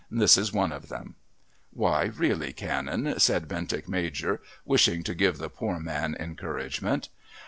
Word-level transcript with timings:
This 0.09 0.35
is 0.35 0.51
one 0.51 0.71
of 0.71 0.89
them" 0.89 1.13
"Why, 1.71 2.05
really, 2.05 2.53
Canon," 2.53 3.19
said 3.19 3.47
Bentinck 3.47 3.87
Major, 3.87 4.41
wishing 4.65 5.03
to 5.03 5.13
give 5.13 5.37
the 5.37 5.47
poor 5.47 5.79
man 5.79 6.15
encouragement. 6.19 7.09